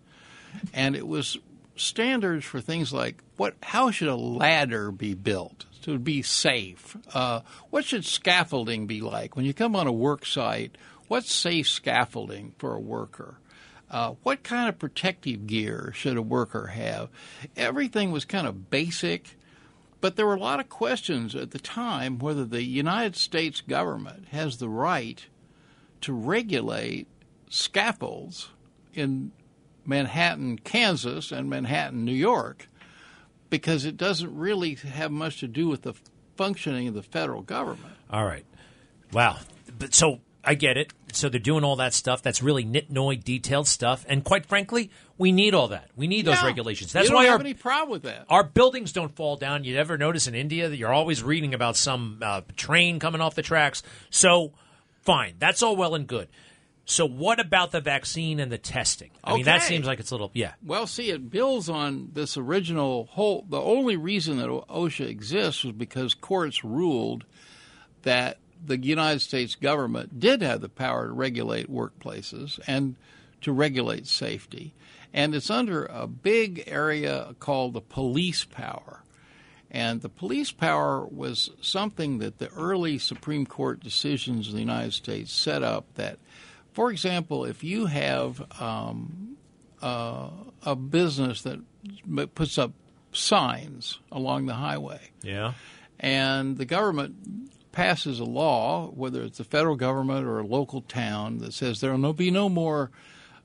and 0.73 0.97
it 0.97 1.07
was 1.07 1.39
standards 1.77 2.45
for 2.45 2.61
things 2.61 2.93
like 2.93 3.23
what, 3.37 3.55
how 3.63 3.91
should 3.91 4.09
a 4.09 4.15
ladder 4.15 4.91
be 4.91 5.15
built 5.15 5.67
to 5.83 5.99
be 5.99 6.23
safe? 6.23 6.97
Uh, 7.13 7.41
what 7.71 7.85
should 7.85 8.05
scaffolding 8.05 8.87
be 8.87 9.01
like 9.01 9.37
when 9.37 9.45
you 9.45 9.53
come 9.53 9.75
on 9.75 9.87
a 9.87 9.93
work 9.93 10.25
site? 10.25 10.77
What's 11.09 11.33
safe 11.33 11.69
scaffolding 11.69 12.55
for 12.59 12.75
a 12.75 12.81
worker? 12.81 13.39
Uh, 13.91 14.15
what 14.23 14.43
kind 14.43 14.69
of 14.69 14.79
protective 14.79 15.47
gear 15.47 15.93
should 15.95 16.17
a 16.17 16.23
worker 16.23 16.69
have? 16.69 17.09
Everything 17.57 18.11
was 18.11 18.25
kind 18.25 18.47
of 18.47 18.71
basic, 18.71 19.37
but 20.01 20.17
there 20.17 20.27
were 20.27 20.35
a 20.35 20.41
lot 20.41 20.61
of 20.61 20.69
questions 20.69 21.35
at 21.35 21.53
the 21.53 21.59
time 21.59 22.19
whether 22.19 22.45
the 22.45 22.63
United 22.63 23.17
States 23.17 23.61
government 23.61 24.27
has 24.29 24.57
the 24.57 24.69
right 24.69 25.27
to 26.01 26.13
regulate 26.13 27.07
scaffolds 27.49 28.49
in 28.95 29.33
Manhattan, 29.87 30.59
Kansas, 30.59 31.31
and 31.31 31.49
Manhattan, 31.49 32.05
New 32.05 32.13
York, 32.13 32.69
because 33.51 33.85
it 33.85 33.97
doesn't 33.97 34.37
really 34.37 34.75
have 34.75 35.11
much 35.11 35.41
to 35.41 35.49
do 35.49 35.69
with 35.69 35.83
the 35.83 35.95
functioning 36.37 36.89
of 36.89 36.95
the 36.95 37.03
federal 37.03 37.43
government. 37.43 37.95
All 38.11 38.25
right. 38.25 38.45
Wow. 39.13 39.39
But 39.79 39.95
so 39.95 40.21
I 40.43 40.55
get 40.55 40.77
it. 40.77 40.93
So 41.15 41.29
they're 41.29 41.41
doing 41.41 41.65
all 41.65 41.77
that 41.77 41.95
stuff. 41.95 42.23
That's 42.23 42.43
really 42.43 42.65
nitnoy, 42.65 43.23
detailed 43.23 43.69
stuff. 43.69 44.05
And 44.09 44.25
quite 44.25 44.47
frankly, 44.47 44.91
we 45.17 45.33
need 45.33 45.55
all 45.55 45.69
that. 45.69 45.91
We 45.97 46.07
need 46.07 46.25
those 46.25 46.43
regulations. 46.43 46.93
That's 46.93 47.11
why 47.11 47.25
have 47.25 47.35
our 47.35 47.41
any 47.41 47.55
problem 47.55 47.91
with 47.91 48.03
that. 48.03 48.27
our 48.29 48.45
buildings 48.45 48.93
don't 48.93 49.15
fall 49.15 49.37
down. 49.37 49.65
You 49.65 49.77
ever 49.77 49.97
notice 49.97 50.27
in 50.27 50.35
India 50.35 50.69
that 50.69 50.77
you're 50.77 50.93
always 50.93 51.23
reading 51.23 51.55
about 51.55 51.77
some 51.77 52.19
uh, 52.23 52.43
train 52.57 52.99
coming 52.99 53.21
off 53.21 53.35
the 53.35 53.43
tracks? 53.43 53.83
So, 54.11 54.53
fine, 55.03 55.37
that's 55.39 55.63
all 55.63 55.77
well 55.77 55.95
and 55.95 56.07
good. 56.07 56.29
So, 56.87 57.07
what 57.07 57.41
about 57.41 57.73
the 57.73 57.81
vaccine 57.81 58.41
and 58.41 58.53
the 58.53 58.59
testing? 58.59 59.11
I 59.23 59.35
mean, 59.35 59.45
that 59.45 59.63
seems 59.63 59.87
like 59.87 60.01
it's 60.01 60.11
a 60.11 60.15
little 60.15 60.31
yeah. 60.35 60.53
Well, 60.63 60.87
see, 60.87 61.11
it 61.11 61.31
builds 61.31 61.71
on 61.71 62.11
this 62.13 62.37
original 62.37 63.07
whole. 63.07 63.47
The 63.49 63.61
only 63.61 63.97
reason 63.97 64.37
that 64.39 64.49
OSHA 64.49 65.09
exists 65.09 65.65
was 65.65 65.73
because 65.73 66.13
courts 66.13 66.63
ruled 66.63 67.25
that 68.03 68.39
the 68.67 68.79
United 68.79 69.21
States 69.21 69.55
government 69.55 70.19
did 70.21 70.43
have 70.43 70.61
the 70.61 70.69
power 70.69 71.07
to 71.09 71.13
regulate 71.13 71.71
workplaces 71.71 72.59
and 72.67 72.97
to 73.43 73.53
regulate 73.53 74.07
safety. 74.07 74.75
And 75.13 75.35
it's 75.35 75.51
under 75.51 75.85
a 75.87 76.07
big 76.07 76.65
area 76.67 77.35
called 77.39 77.75
the 77.75 77.81
police 77.81 78.45
power. 78.45 79.03
And 79.71 80.03
the 80.03 80.09
police 80.09 80.53
power 80.53 81.05
was 81.05 81.51
something 81.61 82.19
that 82.19 82.39
the 82.39 82.49
early 82.51 82.99
Supreme 82.99 83.45
Court 83.47 83.81
decisions 83.81 84.49
in 84.49 84.55
the 84.55 84.61
United 84.61 84.93
States 84.93 85.33
set 85.33 85.63
up 85.63 85.87
that, 85.95 86.19
for 86.73 86.91
example, 86.91 87.45
if 87.45 87.65
you 87.65 87.87
have 87.87 88.41
um, 88.61 89.37
uh, 89.83 90.29
a 90.65 90.77
business 90.77 91.43
that 91.43 91.61
puts 92.35 92.57
up 92.57 92.73
signs 93.13 93.99
along 94.11 94.47
the 94.47 94.55
highway, 94.55 95.01
Yeah. 95.23 95.53
and 96.01 96.57
the 96.57 96.65
government 96.65 97.15
passes 97.75 98.21
a 98.21 98.25
law, 98.25 98.87
whether 98.93 99.23
it's 99.23 99.39
the 99.39 99.45
federal 99.45 99.75
government 99.75 100.25
or 100.25 100.39
a 100.39 100.47
local 100.47 100.81
town, 100.81 101.39
that 101.39 101.53
says 101.53 101.81
there 101.81 101.95
will 101.95 102.13
be 102.13 102.31
no 102.31 102.49
more 102.49 102.93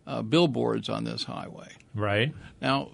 uh, 0.06 0.22
billboards 0.22 0.88
on 0.88 1.04
this 1.04 1.24
highway. 1.24 1.70
Right. 1.96 2.34
Now, 2.62 2.92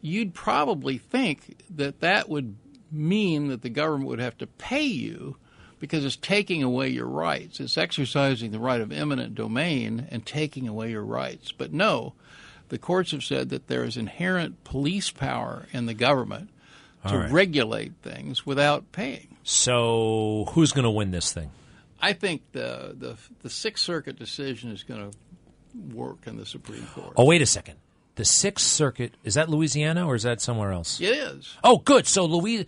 you'd 0.00 0.34
probably 0.34 0.98
think 0.98 1.62
that 1.76 2.00
that 2.00 2.28
would 2.28 2.56
mean 2.90 3.48
that 3.48 3.62
the 3.62 3.70
government 3.70 4.08
would 4.08 4.18
have 4.18 4.36
to 4.38 4.48
pay 4.48 4.82
you 4.82 5.36
because 5.78 6.04
it's 6.04 6.16
taking 6.16 6.62
away 6.62 6.88
your 6.88 7.06
rights. 7.06 7.60
It's 7.60 7.78
exercising 7.78 8.50
the 8.50 8.58
right 8.58 8.80
of 8.80 8.90
eminent 8.90 9.36
domain 9.36 10.08
and 10.10 10.26
taking 10.26 10.66
away 10.66 10.90
your 10.90 11.04
rights. 11.04 11.52
But 11.52 11.72
no, 11.72 12.14
the 12.68 12.78
courts 12.78 13.12
have 13.12 13.22
said 13.22 13.50
that 13.50 13.68
there 13.68 13.84
is 13.84 13.96
inherent 13.96 14.64
police 14.64 15.10
power 15.10 15.66
in 15.72 15.86
the 15.86 15.94
government 15.94 16.50
to 17.08 17.18
right. 17.18 17.30
regulate 17.30 17.92
things 18.02 18.44
without 18.46 18.92
paying. 18.92 19.36
So, 19.44 20.46
who's 20.50 20.72
going 20.72 20.84
to 20.84 20.90
win 20.90 21.10
this 21.10 21.32
thing? 21.32 21.50
I 22.00 22.12
think 22.12 22.42
the, 22.52 22.94
the 22.98 23.16
the 23.42 23.50
Sixth 23.50 23.84
Circuit 23.84 24.18
decision 24.18 24.70
is 24.70 24.82
going 24.82 25.10
to 25.10 25.16
work 25.96 26.26
in 26.26 26.36
the 26.36 26.46
Supreme 26.46 26.86
Court. 26.94 27.12
Oh, 27.16 27.24
wait 27.24 27.42
a 27.42 27.46
second. 27.46 27.76
The 28.16 28.24
Sixth 28.24 28.66
Circuit 28.66 29.14
is 29.24 29.34
that 29.34 29.48
Louisiana 29.48 30.06
or 30.06 30.14
is 30.14 30.22
that 30.22 30.40
somewhere 30.40 30.70
else? 30.72 31.00
It 31.00 31.16
is, 31.16 31.56
Oh, 31.64 31.78
good. 31.78 32.06
So, 32.06 32.26
Louis. 32.26 32.66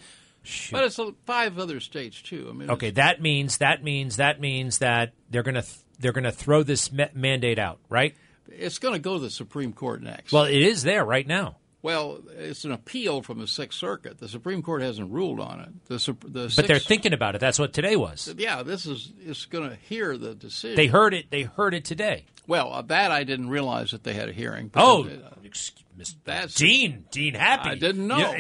but 0.73 0.85
it's 0.85 0.99
five 1.25 1.59
other 1.59 1.81
states 1.81 2.21
too. 2.21 2.49
I 2.51 2.53
mean, 2.53 2.71
Okay, 2.71 2.91
that 2.93 3.21
means 3.23 3.59
that 3.59 3.83
means 3.85 4.17
that 4.17 4.41
means 4.41 4.79
that 4.79 5.13
they're 5.31 5.43
going 5.43 5.55
to 5.55 5.63
th- 5.63 5.79
they're 5.99 6.13
going 6.13 6.25
to 6.25 6.33
throw 6.33 6.63
this 6.63 6.93
ma- 6.93 7.07
mandate 7.15 7.59
out, 7.59 7.79
right? 7.89 8.15
It's 8.49 8.79
going 8.79 8.95
to 8.95 9.01
go 9.01 9.15
to 9.15 9.21
the 9.21 9.31
Supreme 9.31 9.73
Court 9.73 10.03
next. 10.03 10.33
Well, 10.33 10.45
it 10.45 10.61
is 10.63 10.83
there 10.83 11.05
right 11.05 11.27
now. 11.27 11.57
Well, 11.87 12.19
it's 12.37 12.65
an 12.65 12.73
appeal 12.73 13.23
from 13.23 13.39
the 13.39 13.47
Sixth 13.47 13.79
Circuit. 13.79 14.19
The 14.19 14.29
Supreme 14.29 14.61
Court 14.61 14.83
hasn't 14.83 15.13
ruled 15.13 15.39
on 15.39 15.61
it. 15.61 15.69
The, 15.87 15.99
the 16.27 16.53
But 16.57 16.67
they're 16.67 16.81
thinking 16.81 17.13
about 17.13 17.37
it. 17.37 17.41
That's 17.41 17.61
what 17.61 17.73
today 17.73 17.95
was. 17.95 18.35
Yeah, 18.37 18.65
this 18.65 18.87
is 18.87 19.13
it's 19.25 19.45
going 19.47 19.71
to 19.71 19.77
hear 19.77 20.19
the 20.19 20.35
decision. 20.35 20.75
They 20.75 20.89
heard 20.89 21.15
it. 21.15 21.27
They 21.31 21.43
heard 21.43 21.75
it 21.75 21.85
today. 21.85 22.25
well, 22.49 22.73
uh, 22.73 22.83
that 22.83 23.13
I 23.13 23.23
didn't 23.23 23.51
realize 23.51 23.93
that 23.93 24.03
they 24.03 24.15
had 24.15 24.29
a 24.29 24.33
hearing. 24.33 24.73
Oh, 24.75 25.05
because, 25.05 25.23
uh, 25.23 25.35
excuse-. 25.45 25.83
That's- 26.25 26.55
Dean. 26.57 27.05
Dean 27.13 27.35
Happy. 27.35 27.71
I 27.71 27.75
didn't 27.77 28.09
know. 28.09 28.37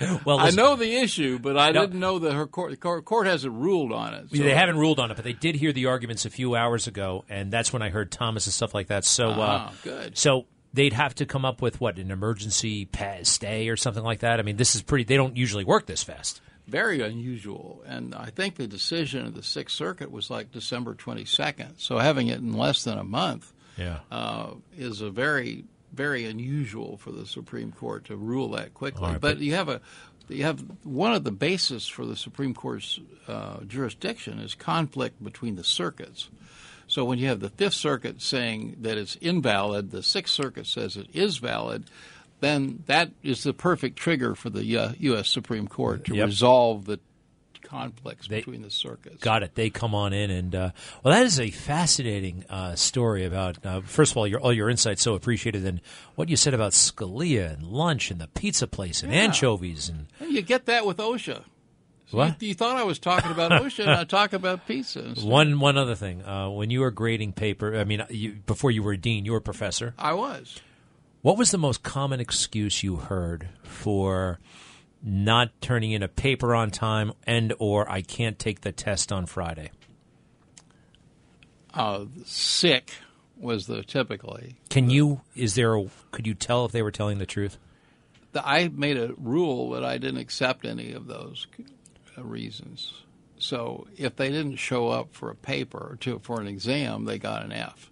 Well, 0.24 0.38
I 0.48 0.50
know 0.50 0.76
the 0.76 0.98
issue, 0.98 1.40
but 1.40 1.58
I 1.58 1.72
No. 1.72 1.80
didn't 1.80 1.98
know 1.98 2.20
that 2.20 2.32
her 2.32 2.46
court, 2.46 2.70
the 2.70 2.76
court, 2.76 3.04
court 3.04 3.26
hasn't 3.26 3.52
ruled 3.54 3.92
on 3.92 4.14
it. 4.14 4.30
so- 4.30 4.40
They 4.40 4.54
haven't 4.54 4.78
ruled 4.78 5.00
on 5.00 5.10
it, 5.10 5.14
but 5.16 5.24
they 5.24 5.32
did 5.32 5.56
hear 5.56 5.72
the 5.72 5.86
arguments 5.86 6.24
a 6.26 6.30
few 6.30 6.54
hours 6.54 6.86
ago, 6.86 7.24
and 7.28 7.50
that's 7.52 7.72
when 7.72 7.82
I 7.82 7.90
heard 7.90 8.12
Thomas 8.12 8.46
and 8.46 8.54
stuff 8.54 8.72
like 8.72 8.86
that. 8.86 9.04
So, 9.04 9.30
uh, 9.30 9.68
Ah, 9.68 9.72
good. 9.82 10.16
So 10.16 10.46
they'd 10.72 10.92
have 10.92 11.14
to 11.16 11.26
come 11.26 11.44
up 11.44 11.62
with 11.62 11.80
what 11.80 11.98
an 11.98 12.10
emergency 12.10 12.88
stay 13.22 13.68
or 13.68 13.76
something 13.76 14.04
like 14.04 14.20
that. 14.20 14.38
I 14.38 14.42
mean, 14.42 14.56
this 14.56 14.74
is 14.74 14.82
pretty. 14.82 15.04
They 15.04 15.16
don't 15.16 15.36
usually 15.36 15.64
work 15.64 15.86
this 15.86 16.02
fast. 16.02 16.40
very 16.66 17.00
unusual. 17.00 17.82
And 17.86 18.14
I 18.14 18.26
think 18.26 18.56
the 18.56 18.66
decision 18.66 19.24
of 19.24 19.34
the 19.34 19.42
Sixth 19.42 19.74
Circuit 19.74 20.10
was 20.10 20.28
like 20.28 20.52
December 20.52 20.94
22nd. 20.94 21.80
So 21.80 21.96
having 21.98 22.28
it 22.28 22.40
in 22.40 22.52
less 22.52 22.84
than 22.84 22.98
a 22.98 23.04
month 23.04 23.52
Yeah. 23.78 24.00
uh, 24.10 24.50
is 24.76 25.00
a 25.00 25.08
very, 25.10 25.64
very 25.94 26.26
unusual 26.26 26.98
for 26.98 27.10
the 27.10 27.24
Supreme 27.24 27.72
Court 27.72 28.04
to 28.06 28.16
rule 28.16 28.50
that 28.50 28.74
quickly. 28.74 29.12
Right, 29.12 29.20
but, 29.20 29.36
but- 29.36 29.38
you 29.42 29.54
have 29.54 29.68
a 29.70 29.80
you 30.30 30.42
have 30.44 30.62
one 30.84 31.14
of 31.14 31.24
the 31.24 31.32
basis 31.32 31.88
for 31.88 32.04
the 32.04 32.14
Supreme 32.14 32.52
Court's 32.52 33.00
uh, 33.26 33.60
jurisdiction 33.66 34.38
is 34.40 34.54
conflict 34.54 35.24
between 35.24 35.56
the 35.56 35.64
circuits. 35.64 36.28
So 36.88 37.04
when 37.04 37.18
you 37.18 37.28
have 37.28 37.40
the 37.40 37.50
Fifth 37.50 37.74
Circuit 37.74 38.20
saying 38.22 38.76
that 38.80 38.96
it's 38.98 39.16
invalid, 39.16 39.90
the 39.90 40.02
Sixth 40.02 40.34
Circuit 40.34 40.66
says 40.66 40.96
it 40.96 41.06
is 41.12 41.36
valid, 41.38 41.84
then 42.40 42.82
that 42.86 43.10
is 43.22 43.42
the 43.44 43.52
perfect 43.52 43.96
trigger 43.96 44.34
for 44.34 44.48
the 44.50 44.76
uh, 44.76 44.92
U.S. 44.98 45.28
Supreme 45.28 45.68
Court 45.68 46.04
to 46.06 46.14
Yep. 46.16 46.26
resolve 46.26 46.84
the 46.86 46.98
conflicts 47.62 48.28
They- 48.28 48.36
between 48.38 48.62
the 48.62 48.70
circuits. 48.70 49.22
Got 49.22 49.42
it. 49.42 49.54
They 49.54 49.68
come 49.68 49.94
on 49.94 50.12
in, 50.14 50.30
and 50.30 50.54
uh, 50.54 50.70
well, 51.02 51.12
that 51.14 51.26
is 51.26 51.38
a 51.38 51.50
fascinating 51.50 52.44
uh, 52.48 52.74
story 52.76 53.24
about. 53.26 53.64
Uh, 53.66 53.82
first 53.82 54.12
of 54.12 54.16
all, 54.16 54.26
your 54.26 54.40
all 54.40 54.52
your 54.54 54.70
insights 54.70 55.02
so 55.02 55.14
appreciated, 55.14 55.66
and 55.66 55.80
what 56.14 56.30
you 56.30 56.36
said 56.36 56.54
about 56.54 56.72
Scalia 56.72 57.52
and 57.52 57.64
lunch 57.64 58.10
and 58.10 58.20
the 58.20 58.28
pizza 58.28 58.66
place 58.66 59.02
and 59.02 59.12
Yeah. 59.12 59.20
anchovies 59.24 59.90
and 59.90 60.06
You 60.26 60.40
get 60.40 60.64
that 60.66 60.86
with 60.86 60.96
OSHA. 60.96 61.42
What? 62.10 62.40
You, 62.40 62.48
you 62.48 62.54
thought 62.54 62.76
I 62.76 62.84
was 62.84 62.98
talking 62.98 63.30
about 63.30 63.52
and 63.52 63.90
I 63.90 64.04
talk 64.04 64.32
about 64.32 64.66
pizza. 64.66 65.14
one 65.22 65.60
one 65.60 65.76
other 65.76 65.94
thing. 65.94 66.22
Uh, 66.24 66.48
when 66.50 66.70
you 66.70 66.80
were 66.80 66.90
grading 66.90 67.32
paper, 67.32 67.76
I 67.76 67.84
mean, 67.84 68.02
you, 68.08 68.38
before 68.46 68.70
you 68.70 68.82
were 68.82 68.92
a 68.92 68.96
dean, 68.96 69.24
you 69.24 69.32
were 69.32 69.38
a 69.38 69.42
professor. 69.42 69.94
I 69.98 70.14
was. 70.14 70.60
What 71.20 71.36
was 71.36 71.50
the 71.50 71.58
most 71.58 71.82
common 71.82 72.20
excuse 72.20 72.82
you 72.82 72.96
heard 72.96 73.48
for 73.62 74.38
not 75.02 75.50
turning 75.60 75.92
in 75.92 76.02
a 76.02 76.08
paper 76.08 76.54
on 76.54 76.70
time 76.70 77.12
and 77.24 77.52
or 77.58 77.90
I 77.90 78.02
can't 78.02 78.38
take 78.38 78.62
the 78.62 78.72
test 78.72 79.12
on 79.12 79.26
Friday? 79.26 79.70
Uh, 81.74 82.06
sick 82.24 82.92
was 83.36 83.66
the 83.66 83.82
typically. 83.82 84.56
Can 84.70 84.90
you 84.90 85.20
is 85.36 85.54
there 85.54 85.76
a, 85.76 85.86
could 86.10 86.26
you 86.26 86.34
tell 86.34 86.64
if 86.64 86.72
they 86.72 86.82
were 86.82 86.90
telling 86.90 87.18
the 87.18 87.26
truth? 87.26 87.58
The, 88.32 88.46
I 88.46 88.68
made 88.68 88.96
a 88.96 89.14
rule 89.16 89.70
that 89.70 89.84
I 89.84 89.98
didn't 89.98 90.18
accept 90.18 90.64
any 90.64 90.92
of 90.92 91.06
those 91.06 91.46
reasons. 92.24 92.92
So 93.38 93.86
if 93.96 94.16
they 94.16 94.30
didn't 94.30 94.56
show 94.56 94.88
up 94.88 95.08
for 95.12 95.30
a 95.30 95.34
paper 95.34 95.78
or 95.92 95.96
to, 96.00 96.18
for 96.18 96.40
an 96.40 96.48
exam, 96.48 97.04
they 97.04 97.18
got 97.18 97.44
an 97.44 97.52
F. 97.52 97.90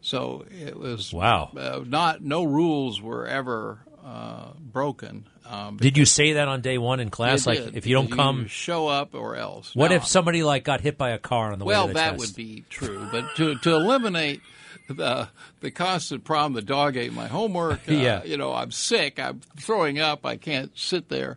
So 0.00 0.44
it 0.50 0.78
was 0.78 1.12
Wow. 1.12 1.50
Uh, 1.56 1.80
not 1.86 2.22
no 2.22 2.42
rules 2.42 3.00
were 3.00 3.26
ever 3.26 3.80
uh, 4.04 4.52
broken. 4.58 5.28
Um, 5.48 5.76
Did 5.76 5.96
you 5.98 6.04
say 6.06 6.34
that 6.34 6.48
on 6.48 6.60
day 6.60 6.78
1 6.78 7.00
in 7.00 7.10
class 7.10 7.46
like 7.46 7.58
did, 7.58 7.76
if 7.76 7.86
you 7.86 7.94
don't 7.94 8.06
because 8.06 8.16
come 8.16 8.46
show 8.48 8.88
up 8.88 9.14
or 9.14 9.36
else. 9.36 9.74
What 9.74 9.92
if 9.92 10.06
somebody 10.06 10.42
like 10.42 10.64
got 10.64 10.80
hit 10.80 10.96
by 10.98 11.10
a 11.10 11.18
car 11.18 11.52
on 11.52 11.58
the 11.58 11.64
Well, 11.64 11.86
way 11.88 11.92
to 11.92 11.94
the 11.94 11.98
school? 12.00 12.10
Well, 12.10 12.18
that 12.18 12.18
test? 12.24 12.36
would 12.36 12.36
be 12.36 12.64
true, 12.70 13.08
but 13.12 13.36
to 13.36 13.56
to 13.58 13.74
eliminate 13.74 14.40
the 14.88 15.28
the 15.60 15.70
constant 15.70 16.24
problem, 16.24 16.54
the 16.54 16.62
dog 16.62 16.96
ate 16.96 17.12
my 17.12 17.26
homework. 17.28 17.80
Uh, 17.88 17.92
Yeah. 17.92 18.24
you 18.24 18.36
know, 18.36 18.52
I'm 18.54 18.70
sick. 18.72 19.20
I'm 19.20 19.40
throwing 19.60 19.98
up. 20.00 20.24
I 20.26 20.36
can't 20.36 20.76
sit 20.76 21.08
there. 21.08 21.36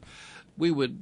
We 0.57 0.71
would. 0.71 0.97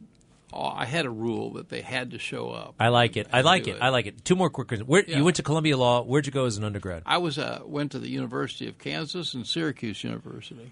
Oh, 0.56 0.68
I 0.68 0.86
had 0.86 1.06
a 1.06 1.10
rule 1.10 1.54
that 1.54 1.70
they 1.70 1.82
had 1.82 2.12
to 2.12 2.20
show 2.20 2.50
up. 2.52 2.76
I 2.80 2.90
like 2.90 3.18
it. 3.18 3.28
I 3.34 3.42
like 3.42 3.64
do 3.64 3.72
it. 3.72 3.78
I 3.82 3.90
like 3.90 4.06
it. 4.06 4.24
Two 4.24 4.36
more 4.36 4.50
quick 4.50 4.68
questions. 4.68 4.88
Where 4.88 5.04
Yeah. 5.08 5.18
you 5.18 5.24
went 5.24 5.38
to 5.38 5.44
Columbia 5.44 5.76
Law? 5.78 6.04
Where'd 6.04 6.26
you 6.26 6.32
go 6.32 6.46
as 6.46 6.58
an 6.58 6.64
undergrad? 6.64 7.04
I 7.06 7.18
was 7.18 7.38
uh, 7.38 7.62
went 7.66 7.92
to 7.94 8.00
the 8.00 8.10
University 8.10 8.68
of 8.68 8.78
Kansas 8.78 9.34
and 9.34 9.48
Syracuse 9.48 10.04
University, 10.04 10.72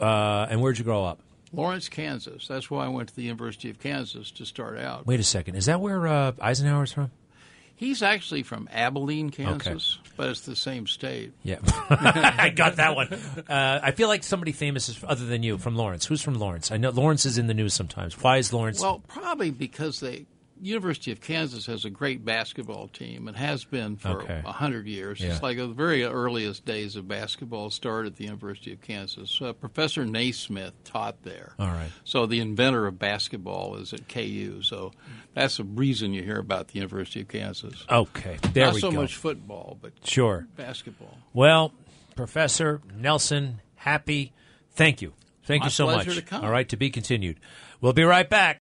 Uh, 0.00 0.46
and 0.50 0.60
where'd 0.60 0.78
you 0.78 0.84
grow 0.84 1.04
up? 1.04 1.20
Lawrence, 1.52 1.88
Kansas. 1.88 2.46
That's 2.48 2.70
why 2.70 2.84
I 2.84 2.88
went 2.88 3.08
to 3.08 3.16
the 3.16 3.22
University 3.22 3.70
of 3.70 3.78
Kansas 3.78 4.30
to 4.32 4.44
start 4.44 4.78
out. 4.78 5.06
Wait 5.06 5.20
a 5.20 5.24
second. 5.24 5.54
Is 5.54 5.66
that 5.66 5.80
where 5.80 6.06
uh, 6.06 6.32
Eisenhower's 6.40 6.92
from? 6.92 7.10
He's 7.76 8.02
actually 8.02 8.42
from 8.42 8.68
Abilene, 8.72 9.28
Kansas, 9.30 9.98
but 10.16 10.30
it's 10.30 10.40
the 10.40 10.56
same 10.56 10.86
state. 10.86 11.32
Yeah, 11.42 11.58
I 11.90 12.50
got 12.54 12.76
that 12.76 12.96
one. 12.96 13.12
Uh, 13.12 13.80
I 13.82 13.90
feel 13.90 14.08
like 14.08 14.24
somebody 14.24 14.52
famous 14.52 14.88
is 14.88 14.98
other 15.06 15.26
than 15.26 15.42
you 15.42 15.58
from 15.58 15.76
Lawrence. 15.76 16.06
Who's 16.06 16.22
from 16.22 16.34
Lawrence? 16.34 16.72
I 16.72 16.78
know 16.78 16.88
Lawrence 16.88 17.26
is 17.26 17.36
in 17.36 17.48
the 17.48 17.54
news 17.54 17.74
sometimes. 17.74 18.20
Why 18.22 18.38
is 18.38 18.50
Lawrence? 18.50 18.80
Well, 18.80 19.02
probably 19.06 19.50
because 19.50 20.00
they 20.00 20.24
University 20.60 21.12
of 21.12 21.20
Kansas 21.20 21.66
has 21.66 21.84
a 21.84 21.90
great 21.90 22.24
basketball 22.24 22.88
team 22.88 23.28
and 23.28 23.36
has 23.36 23.64
been 23.64 23.96
for 23.96 24.08
a 24.08 24.22
Okay. 24.22 24.42
hundred 24.46 24.86
years. 24.86 25.20
Yeah. 25.20 25.32
It's 25.32 25.42
like 25.42 25.58
the 25.58 25.66
very 25.68 26.02
earliest 26.04 26.64
days 26.64 26.96
of 26.96 27.06
basketball 27.06 27.70
started 27.70 28.12
at 28.12 28.16
the 28.16 28.24
University 28.24 28.72
of 28.72 28.80
Kansas. 28.80 29.40
Uh, 29.40 29.52
Professor 29.52 30.04
Naismith 30.06 30.72
taught 30.84 31.22
there. 31.24 31.54
All 31.58 31.68
right. 31.68 31.90
So 32.04 32.26
the 32.26 32.40
inventor 32.40 32.86
of 32.86 32.98
basketball 32.98 33.76
is 33.76 33.92
at 33.92 34.08
KU. 34.08 34.62
So 34.62 34.92
that's 35.34 35.58
the 35.58 35.64
reason 35.64 36.12
you 36.14 36.22
hear 36.22 36.38
about 36.38 36.68
the 36.68 36.74
University 36.76 37.20
of 37.20 37.28
Kansas. 37.28 37.84
Okay, 37.90 38.38
there 38.52 38.66
Not 38.66 38.74
we 38.74 38.80
so 38.80 38.90
go. 38.90 39.02
much 39.02 39.14
football, 39.16 39.78
but 39.80 39.92
Sure. 40.04 40.46
basketball. 40.56 41.18
Well, 41.34 41.72
Professor 42.14 42.80
Nelson, 42.96 43.60
happy. 43.74 44.32
Thank 44.72 45.02
you. 45.02 45.12
Thank 45.44 45.60
My 45.60 45.66
you 45.66 45.70
so 45.70 45.84
pleasure 45.86 46.10
much. 46.10 46.18
to 46.18 46.22
come. 46.24 46.44
All 46.44 46.50
right, 46.50 46.68
to 46.70 46.76
be 46.76 46.90
continued. 46.90 47.38
We'll 47.80 47.92
be 47.92 48.04
right 48.04 48.28
back. 48.28 48.54